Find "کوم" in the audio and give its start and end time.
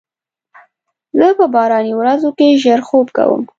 3.17-3.41